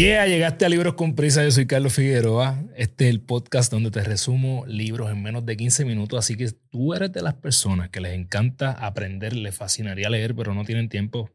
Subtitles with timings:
[0.00, 1.44] Yeah, llegaste a Libros con Prisa.
[1.44, 2.64] Yo soy Carlos Figueroa.
[2.74, 6.18] Este es el podcast donde te resumo libros en menos de 15 minutos.
[6.18, 10.54] Así que tú eres de las personas que les encanta aprender, les fascinaría leer, pero
[10.54, 11.28] no tienen tiempo.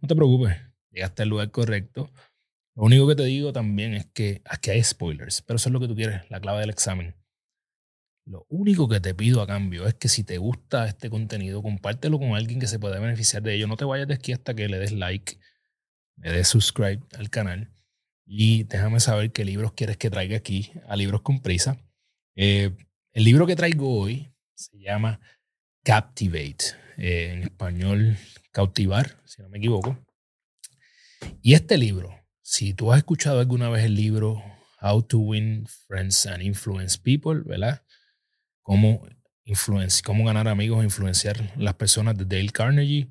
[0.00, 0.56] No te preocupes,
[0.90, 2.10] llegaste al lugar correcto.
[2.74, 5.78] Lo único que te digo también es que aquí hay spoilers, pero eso es lo
[5.80, 7.16] que tú quieres, la clave del examen.
[8.24, 12.18] Lo único que te pido a cambio es que si te gusta este contenido, compártelo
[12.18, 13.66] con alguien que se pueda beneficiar de ello.
[13.66, 15.38] No te vayas de aquí hasta que le des like,
[16.16, 17.70] le des subscribe al canal
[18.32, 21.84] y déjame saber qué libros quieres que traiga aquí a Libros con Prisa.
[22.36, 22.76] Eh,
[23.12, 25.18] el libro que traigo hoy se llama
[25.82, 28.16] Captivate, eh, en español
[28.52, 29.98] cautivar, si no me equivoco.
[31.42, 34.40] Y este libro, si tú has escuchado alguna vez el libro
[34.80, 37.82] How to Win Friends and Influence People, ¿verdad?
[38.62, 39.08] Cómo,
[40.04, 43.10] cómo ganar amigos e influenciar las personas de Dale Carnegie,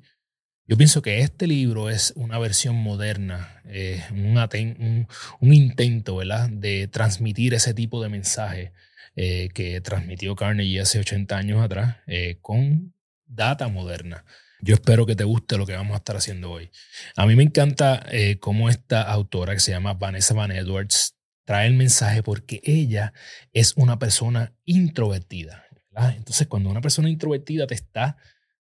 [0.70, 6.48] yo pienso que este libro es una versión moderna, eh, un, intento ¿verdad?
[6.48, 8.72] de transmitir ese tipo de mensaje
[9.16, 12.94] eh, que transmitió Carnegie hace 80 años atrás eh, con
[13.26, 14.24] data moderna.
[14.60, 16.70] Yo espero que te guste lo que vamos a estar haciendo hoy.
[17.16, 18.06] A mí me encanta
[18.38, 23.12] cómo esta autora, que se llama Vanessa Van Edwards, trae el mensaje porque ella
[23.52, 25.64] es una persona introvertida.
[26.14, 28.18] Entonces, cuando una persona introvertida te está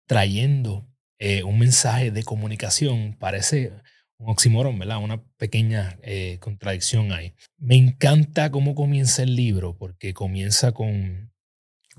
[0.06, 0.92] trayendo
[1.25, 3.17] eh, un mensaje de comunicación.
[3.17, 3.70] Parece
[4.19, 4.98] un oxímoron, ¿verdad?
[4.98, 7.33] Una pequeña eh, contradicción ahí.
[7.59, 11.33] Me encanta cómo comienza el libro, porque comienza con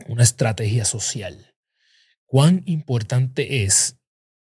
[0.10, 1.56] una estrategia social.
[2.26, 3.98] Cuán importante es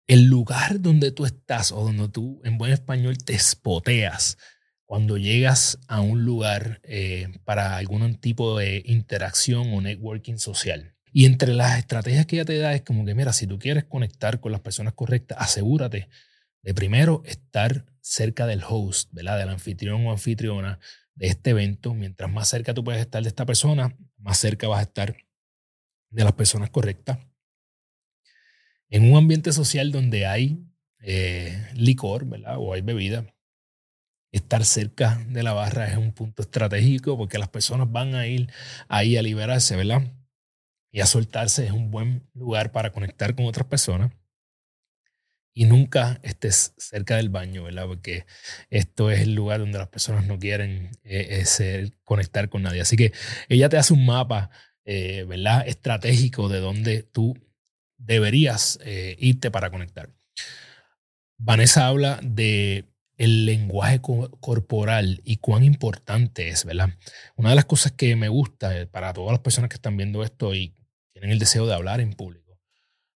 [0.06, 4.38] el lugar donde tú estás o donde tú, en buen español, te espoteas
[4.84, 10.94] cuando llegas a un lugar eh, para algún tipo de interacción o networking social.
[11.12, 13.84] Y entre las estrategias que ella te da es como que, mira, si tú quieres
[13.84, 16.08] conectar con las personas correctas, asegúrate
[16.62, 19.38] de primero estar cerca del host, ¿verdad?
[19.38, 20.78] Del anfitrión o anfitriona
[21.14, 21.94] de este evento.
[21.94, 25.16] Mientras más cerca tú puedes estar de esta persona, más cerca vas a estar
[26.10, 27.18] de las personas correctas.
[28.88, 30.64] En un ambiente social donde hay
[31.00, 32.56] eh, licor, ¿verdad?
[32.58, 33.24] O hay bebida,
[34.32, 38.50] estar cerca de la barra es un punto estratégico porque las personas van a ir
[38.88, 40.02] ahí a liberarse, ¿verdad?
[40.92, 44.12] Y a soltarse es un buen lugar para conectar con otras personas.
[45.52, 47.86] Y nunca estés cerca del baño, ¿verdad?
[47.86, 48.24] Porque
[48.70, 52.80] esto es el lugar donde las personas no quieren eh, eh, conectar con nadie.
[52.80, 53.12] Así que
[53.48, 54.50] ella te hace un mapa,
[54.84, 55.66] eh, ¿verdad?
[55.66, 57.36] Estratégico de donde tú
[57.98, 58.78] deberías
[59.18, 60.10] irte para conectar.
[61.36, 62.86] Vanessa habla de
[63.18, 66.90] el lenguaje corporal y cuán importante es, ¿verdad?
[67.36, 70.54] Una de las cosas que me gusta para todas las personas que están viendo esto
[70.54, 70.74] y
[71.20, 72.58] tienen el deseo de hablar en público.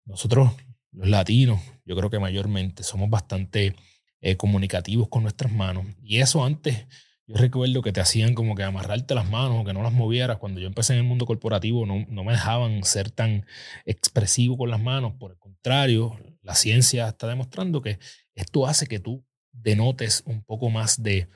[0.04, 0.52] Nosotros,
[0.92, 3.74] los latinos, yo creo que mayormente somos bastante
[4.20, 5.86] eh, comunicativos con nuestras manos.
[6.02, 6.86] Y eso antes,
[7.26, 10.36] yo recuerdo que te hacían como que amarrarte las manos o que no las movieras.
[10.36, 13.46] Cuando yo empecé en el mundo corporativo, no, no me dejaban ser tan
[13.86, 15.14] expresivo con las manos.
[15.18, 17.98] Por el contrario, la ciencia está demostrando que
[18.34, 21.28] esto hace que tú denotes un poco más de,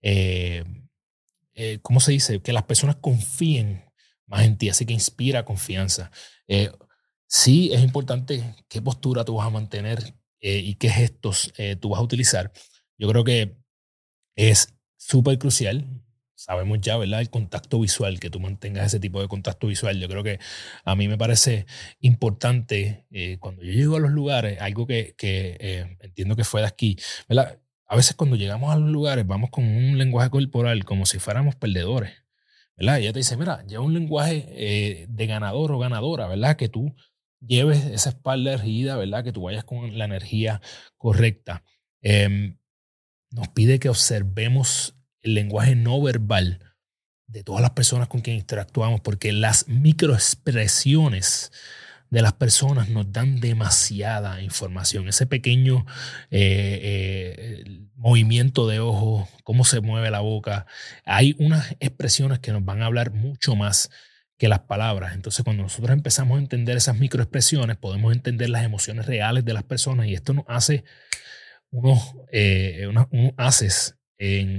[0.00, 0.64] eh,
[1.52, 2.40] eh, ¿cómo se dice?
[2.40, 3.84] Que las personas confíen
[4.26, 6.10] más en ti, así que inspira confianza.
[6.48, 6.70] Eh,
[7.26, 11.90] sí es importante qué postura tú vas a mantener eh, y qué gestos eh, tú
[11.90, 12.52] vas a utilizar.
[12.98, 13.56] Yo creo que
[14.36, 15.86] es súper crucial.
[16.36, 17.20] Sabemos ya, ¿verdad?
[17.20, 19.98] El contacto visual, que tú mantengas ese tipo de contacto visual.
[20.00, 20.40] Yo creo que
[20.84, 21.66] a mí me parece
[22.00, 23.06] importante
[23.40, 26.98] cuando yo llego a los lugares, algo que, que entiendo que fue de aquí,
[27.28, 27.60] ¿verdad?
[27.86, 31.54] A veces cuando llegamos a los lugares vamos con un lenguaje corporal como si fuéramos
[31.54, 32.23] perdedores.
[32.76, 32.98] ¿Verdad?
[32.98, 36.56] ella te dice, mira, lleva un lenguaje eh, de ganador o ganadora, ¿verdad?
[36.56, 36.94] Que tú
[37.40, 39.24] lleves esa espalda erguida, ¿verdad?
[39.24, 40.60] Que tú vayas con la energía
[40.96, 41.64] correcta.
[42.00, 42.58] Em,
[43.30, 46.74] nos pide que observemos el lenguaje no verbal
[47.26, 51.50] de todas las personas con quien interactuamos, porque las microexpresiones
[52.14, 55.08] de las personas nos dan demasiada información.
[55.08, 55.84] Ese pequeño
[56.30, 60.64] eh, eh, movimiento de ojo, cómo se mueve la boca.
[61.04, 63.90] Hay unas expresiones que nos van a hablar mucho más
[64.38, 65.12] que las palabras.
[65.14, 69.64] Entonces, cuando nosotros empezamos a entender esas microexpresiones, podemos entender las emociones reales de las
[69.64, 70.84] personas y esto nos hace
[71.70, 72.88] unos, eh,
[73.36, 73.96] haces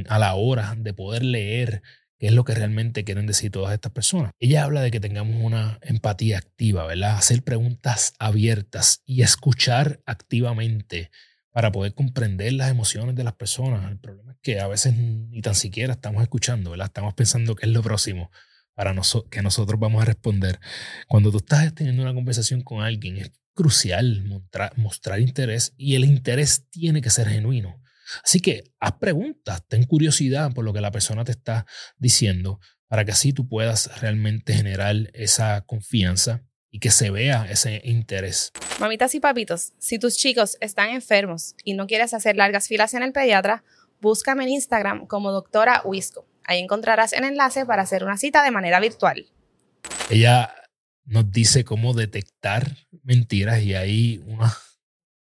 [0.10, 1.84] a la hora de poder leer
[2.28, 4.32] es lo que realmente quieren decir todas estas personas.
[4.40, 7.18] Ella habla de que tengamos una empatía activa, ¿verdad?
[7.18, 11.12] Hacer preguntas abiertas y escuchar activamente
[11.52, 13.90] para poder comprender las emociones de las personas.
[13.90, 16.88] El problema es que a veces ni tan siquiera estamos escuchando, ¿verdad?
[16.88, 18.30] Estamos pensando qué es lo próximo
[18.74, 18.94] para
[19.32, 20.60] que nosotros vamos a responder.
[21.08, 24.44] Cuando tú estás teniendo una conversación con alguien, es crucial
[24.76, 27.82] mostrar interés y el interés tiene que ser genuino.
[28.24, 31.66] Así que haz preguntas, ten curiosidad por lo que la persona te está
[31.98, 37.82] diciendo para que así tú puedas realmente generar esa confianza y que se vea ese
[37.84, 38.52] interés.
[38.80, 43.04] Mamitas y papitos, si tus chicos están enfermos y no quieres hacer largas filas en
[43.04, 43.64] el pediatra,
[44.02, 46.28] búscame en Instagram como doctora Wisco.
[46.44, 49.26] Ahí encontrarás el enlace para hacer una cita de manera virtual.
[50.10, 50.54] Ella
[51.06, 54.54] nos dice cómo detectar mentiras y hay una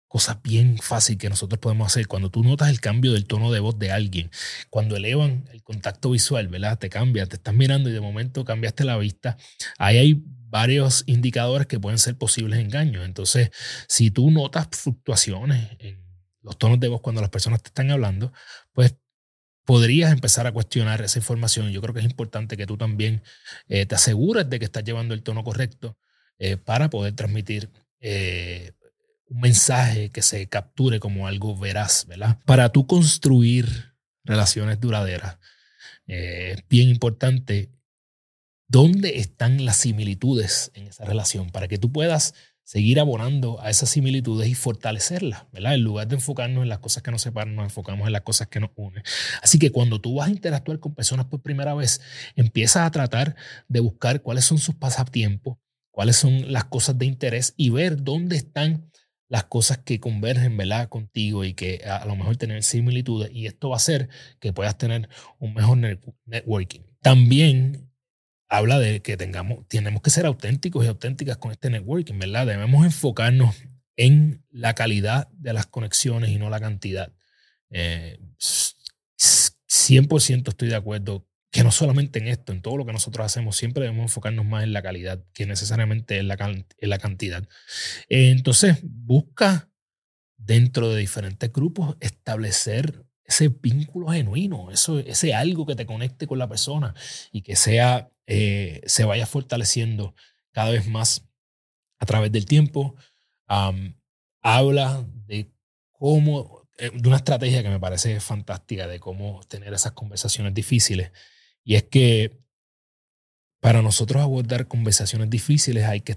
[0.08, 2.06] cosa bien fácil que nosotros podemos hacer.
[2.06, 4.30] Cuando tú notas el cambio del tono de voz de alguien,
[4.70, 6.78] cuando elevan el contacto visual, ¿verdad?
[6.78, 9.36] Te cambia, te estás mirando y de momento cambiaste la vista.
[9.78, 13.04] Ahí hay varios indicadores que pueden ser posibles engaños.
[13.04, 13.50] Entonces,
[13.88, 16.04] si tú notas fluctuaciones en
[16.40, 18.32] los tonos de voz cuando las personas te están hablando,
[18.72, 18.94] pues
[19.64, 21.70] podrías empezar a cuestionar esa información.
[21.70, 23.22] Yo creo que es importante que tú también
[23.68, 25.98] eh, te asegures de que estás llevando el tono correcto
[26.38, 27.70] eh, para poder transmitir
[28.00, 28.72] eh,
[29.28, 32.38] un mensaje que se capture como algo veraz, ¿verdad?
[32.44, 33.94] Para tú construir
[34.24, 35.38] relaciones duraderas,
[36.06, 37.72] es bien importante
[38.68, 42.34] dónde están las similitudes en esa relación para que tú puedas
[42.66, 45.74] seguir abonando a esas similitudes y fortalecerlas, ¿verdad?
[45.74, 48.48] En lugar de enfocarnos en las cosas que nos separan, nos enfocamos en las cosas
[48.48, 49.04] que nos unen.
[49.40, 52.00] Así que cuando tú vas a interactuar con personas por primera vez,
[52.34, 53.36] empiezas a tratar
[53.68, 55.58] de buscar cuáles son sus pasatiempos,
[55.92, 58.90] cuáles son las cosas de interés y ver dónde están
[59.28, 60.88] las cosas que convergen, ¿verdad?
[60.88, 64.08] Contigo y que a lo mejor tienen similitudes y esto va a hacer
[64.40, 65.08] que puedas tener
[65.38, 65.78] un mejor
[66.24, 66.80] networking.
[67.00, 67.90] También
[68.48, 72.46] habla de que tengamos, tenemos que ser auténticos y auténticas con este networking, ¿verdad?
[72.46, 73.56] Debemos enfocarnos
[73.96, 77.12] en la calidad de las conexiones y no la cantidad.
[77.70, 83.56] 100% estoy de acuerdo que no solamente en esto, en todo lo que nosotros hacemos,
[83.56, 87.48] siempre debemos enfocarnos más en la calidad que necesariamente en la, en la cantidad.
[88.08, 89.70] entonces, busca
[90.36, 96.38] dentro de diferentes grupos establecer ese vínculo genuino, eso, ese algo que te conecte con
[96.38, 96.94] la persona
[97.32, 100.14] y que sea eh, se vaya fortaleciendo
[100.52, 101.26] cada vez más
[101.98, 102.96] a través del tiempo.
[104.42, 105.50] habla de
[105.92, 111.12] cómo, eh, de una estrategia que me parece fantástica de cómo tener esas conversaciones difíciles.
[111.66, 112.30] Y es que
[113.60, 116.16] para nosotros abordar conversaciones difíciles hay que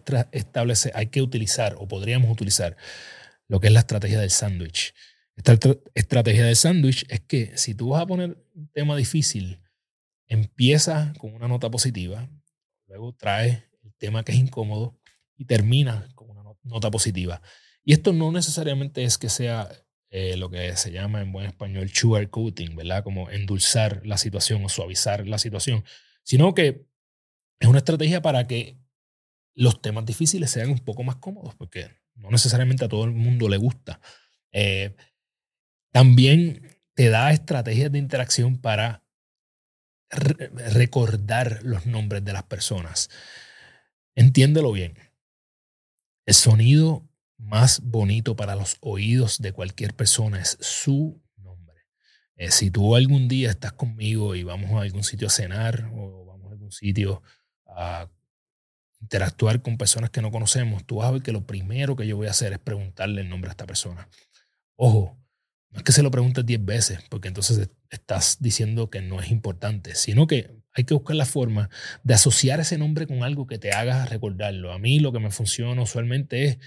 [0.94, 2.78] hay que utilizar o podríamos utilizar
[3.48, 4.94] lo que es la estrategia del sándwich.
[5.36, 5.57] Esta
[5.96, 9.60] estrategia del sándwich es que si tú vas a poner un tema difícil,
[10.28, 12.30] empieza con una nota positiva,
[12.86, 15.00] luego trae el tema que es incómodo
[15.36, 17.42] y termina con una nota positiva.
[17.84, 19.68] Y esto no necesariamente es que sea
[20.12, 23.04] eh, lo que se llama en buen español sugarcoating, ¿verdad?
[23.04, 25.84] Como endulzar la situación o suavizar la situación,
[26.24, 26.86] sino que
[27.60, 28.78] es una estrategia para que
[29.56, 33.50] los temas difíciles sean un poco más cómodos, porque no necesariamente a todo el mundo
[33.50, 34.00] le gusta.
[34.52, 34.96] Eh,
[35.92, 39.04] también te da estrategias de interacción para
[40.10, 43.10] recordar los nombres de las personas.
[44.16, 44.98] Entiéndelo bien.
[46.26, 47.09] El sonido
[47.39, 51.86] más bonito para los oídos de cualquier persona es su nombre.
[52.36, 56.25] Eh, si tú algún día estás conmigo y vamos a algún sitio a cenar o
[56.25, 57.24] vamos a algún sitio
[57.65, 58.09] a
[59.01, 62.18] interactuar con personas que no conocemos, tú vas a ver que lo primero que yo
[62.18, 64.09] voy a hacer es preguntarle el nombre a esta persona.
[64.75, 65.18] Ojo,
[65.71, 69.31] no es que se lo preguntes 10 veces, porque entonces estás diciendo que no es
[69.31, 71.69] importante, sino que hay que buscar la forma
[72.03, 74.74] de asociar ese nombre con algo que te haga recordarlo.
[74.74, 76.58] A mí lo que me funciona usualmente es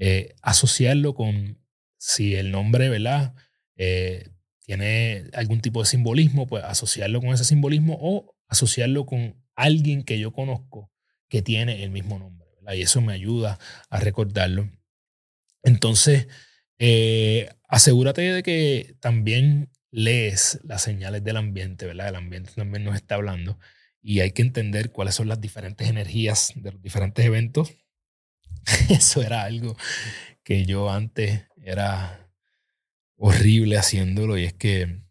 [0.00, 1.58] eh, asociarlo con,
[1.98, 3.34] si el nombre, ¿verdad?
[3.76, 4.28] Eh,
[4.60, 10.18] tiene algún tipo de simbolismo, pues asociarlo con ese simbolismo o asociarlo con alguien que
[10.18, 10.90] yo conozco
[11.28, 12.48] que tiene el mismo nombre.
[12.74, 14.70] Y eso me ayuda a recordarlo.
[15.62, 16.28] Entonces,
[16.78, 22.08] eh, asegúrate de que también lees las señales del ambiente, ¿verdad?
[22.08, 23.58] El ambiente también nos está hablando
[24.02, 27.74] y hay que entender cuáles son las diferentes energías de los diferentes eventos.
[28.88, 29.76] Eso era algo
[30.44, 32.30] que yo antes era
[33.16, 35.02] horrible haciéndolo y es que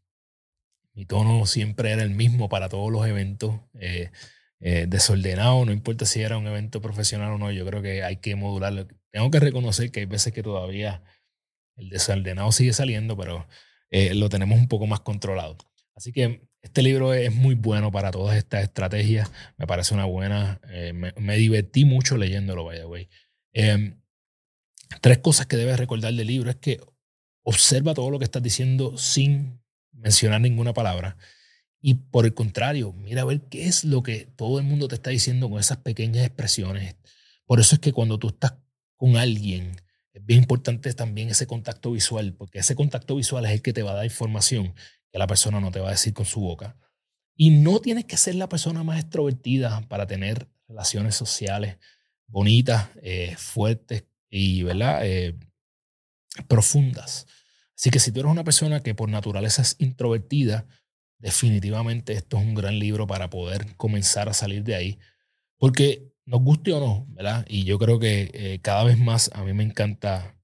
[0.93, 3.59] mi tono siempre era el mismo para todos los eventos.
[3.79, 4.11] Eh,
[4.61, 8.17] eh, desordenado, no importa si era un evento profesional o no, yo creo que hay
[8.17, 8.87] que modularlo.
[9.11, 11.01] Tengo que reconocer que hay veces que todavía
[11.77, 13.47] el desordenado sigue saliendo, pero
[13.89, 15.57] eh, lo tenemos un poco más controlado.
[15.95, 19.31] Así que este libro es muy bueno para todas estas estrategias.
[19.57, 20.59] Me parece una buena.
[20.69, 23.09] Eh, me, divertí mucho leyéndolo, vaya, güey.
[23.53, 24.01] Em,
[25.01, 26.79] tres cosas que debes recordar del libro es que
[27.43, 31.17] observa todo lo que estás diciendo sin mencionar ninguna palabra.
[31.81, 34.95] Y por el contrario, mira a ver qué es lo que todo el mundo te
[34.95, 36.95] está diciendo con esas pequeñas expresiones.
[37.45, 38.55] Por eso es que cuando tú estás
[38.95, 39.77] con alguien
[40.13, 43.83] es bien importante también ese contacto visual, porque ese contacto visual es el que te
[43.83, 44.73] va a dar información
[45.11, 46.77] que la persona no te va a decir con su boca.
[47.35, 51.77] Y no tienes que ser la persona más extrovertida para tener relaciones sociales
[52.29, 55.05] bonitas, eh, fuertes y ¿verdad?
[55.05, 55.35] Eh,
[56.47, 57.27] profundas.
[57.75, 60.67] Así que si tú eres una persona que por naturaleza es introvertida,
[61.17, 64.99] definitivamente esto es un gran libro para poder comenzar a salir de ahí.
[65.57, 67.45] Porque nos guste o no, ¿verdad?
[67.49, 70.37] Y yo creo que eh, cada vez más a mí me encanta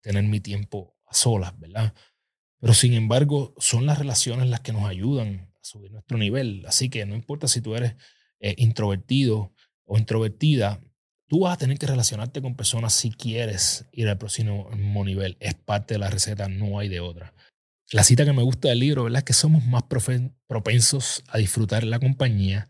[0.00, 1.94] tener mi tiempo a solas, ¿verdad?
[2.60, 6.64] Pero sin embargo, son las relaciones las que nos ayudan a subir nuestro nivel.
[6.66, 7.96] Así que no importa si tú eres
[8.38, 9.52] eh, introvertido
[9.84, 10.80] o introvertida,
[11.32, 15.38] tú vas a tener que relacionarte con personas si quieres ir al próximo nivel.
[15.40, 17.32] Es parte de la receta, no hay de otra.
[17.90, 19.20] La cita que me gusta del libro, ¿verdad?
[19.20, 19.84] Es que somos más
[20.46, 22.68] propensos a disfrutar la compañía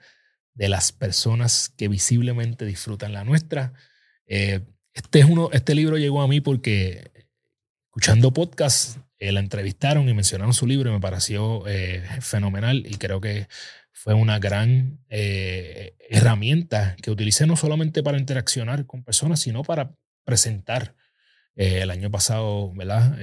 [0.55, 3.73] de las personas que visiblemente disfrutan la nuestra.
[4.27, 4.61] Eh,
[4.95, 7.11] este, es uno, este libro llegó a mí porque
[7.89, 12.95] escuchando podcast eh, la entrevistaron y mencionaron su libro y me pareció eh, fenomenal y
[12.95, 13.49] creo que
[13.93, 19.95] fue una gran herramienta que utilicé no solamente para interaccionar con personas, sino para
[20.25, 20.97] presentar.
[21.55, 23.19] el año pasado, ¿verdad?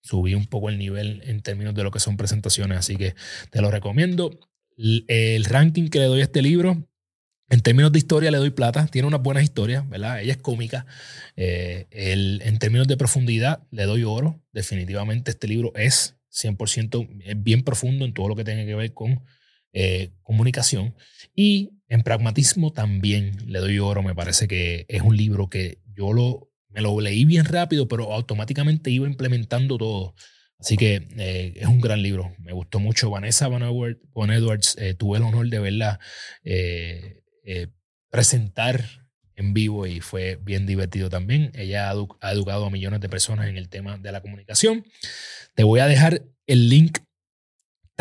[0.00, 3.14] subí un poco el nivel en términos de lo que son presentaciones, así que
[3.50, 4.40] te lo recomiendo
[4.76, 6.88] el ranking que le doy a este libro,
[7.52, 10.22] en términos de historia le doy plata, tiene unas buenas historias, ¿verdad?
[10.22, 10.86] Ella es cómica.
[11.36, 14.40] Eh, en términos de profundidad le doy oro.
[14.52, 19.22] Definitivamente este libro es 100% bien profundo en todo lo que tiene que ver con
[19.72, 20.94] eh, comunicación.
[21.34, 24.02] Y en pragmatismo también le doy oro.
[24.02, 28.12] Me parece que es un libro que yo lo, me lo leí bien rápido, pero
[28.12, 30.14] automáticamente iba implementando todo.
[30.62, 32.34] Así que eh, es un gran libro.
[32.38, 33.10] Me gustó mucho.
[33.10, 35.98] Vanessa Von Edwards, eh, tuve el honor de verla
[36.44, 37.22] eh,
[38.10, 38.84] presentar
[39.34, 41.50] en vivo y fue bien divertido también.
[41.54, 44.84] Ella ha, educado a millones de personas en el tema de la comunicación.
[45.56, 46.98] Te voy a dejar el link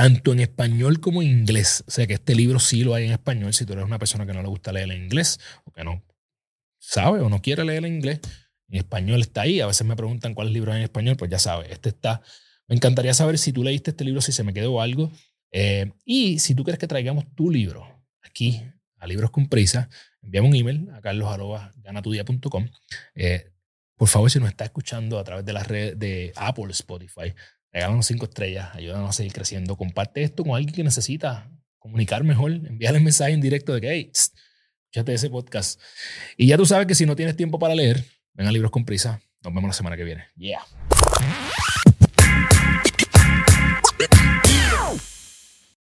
[0.01, 1.83] tanto en español como en inglés.
[1.87, 3.53] O sea que este libro sí lo hay en español.
[3.53, 6.03] Si tú eres una persona que no le gusta leer en inglés o que no
[6.79, 8.19] sabe o no quiere leer en inglés,
[8.67, 9.61] en español está ahí.
[9.61, 12.23] A veces me preguntan cuáles libros hay en español, pues ya sabes, este está
[12.67, 15.11] me encantaría saber si tú leíste este libro, si se me quedó algo.
[15.51, 17.85] Eh, y si tú quieres que traigamos tu libro
[18.21, 18.63] aquí
[18.97, 19.89] a Libros con Prisa,
[20.21, 22.69] envíame un email a carlos.ganatudia.com.
[23.13, 23.51] Eh,
[23.97, 27.33] por favor, si nos está escuchando a través de las redes de Apple, Spotify,
[27.71, 29.75] regálanos cinco estrellas, ayúdanos a seguir creciendo.
[29.77, 31.49] Comparte esto con alguien que necesita
[31.79, 35.79] comunicar mejor, envíale mensaje en directo de que, hey, escúchate ese podcast.
[36.37, 38.85] Y ya tú sabes que si no tienes tiempo para leer, ven a Libros con
[38.85, 39.21] Prisa.
[39.43, 40.25] Nos vemos la semana que viene.
[40.35, 40.61] Yeah.